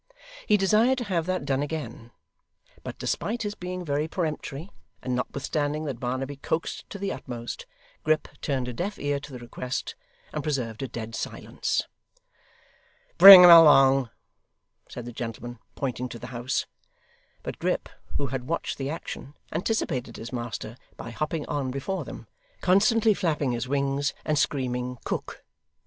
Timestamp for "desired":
0.57-0.97